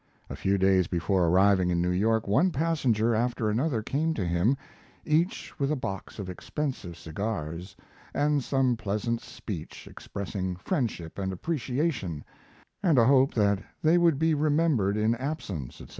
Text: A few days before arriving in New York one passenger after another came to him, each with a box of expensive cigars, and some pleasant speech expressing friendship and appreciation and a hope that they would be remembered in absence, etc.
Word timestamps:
A 0.31 0.35
few 0.35 0.57
days 0.57 0.87
before 0.87 1.27
arriving 1.27 1.69
in 1.69 1.79
New 1.79 1.91
York 1.91 2.27
one 2.27 2.49
passenger 2.49 3.13
after 3.13 3.51
another 3.51 3.83
came 3.83 4.15
to 4.15 4.25
him, 4.25 4.57
each 5.05 5.53
with 5.59 5.71
a 5.71 5.75
box 5.75 6.17
of 6.17 6.27
expensive 6.27 6.97
cigars, 6.97 7.75
and 8.11 8.43
some 8.43 8.75
pleasant 8.75 9.21
speech 9.21 9.87
expressing 9.87 10.55
friendship 10.55 11.19
and 11.19 11.31
appreciation 11.31 12.23
and 12.81 12.97
a 12.97 13.05
hope 13.05 13.35
that 13.35 13.59
they 13.83 13.99
would 13.99 14.17
be 14.17 14.33
remembered 14.33 14.97
in 14.97 15.13
absence, 15.17 15.79
etc. 15.79 15.89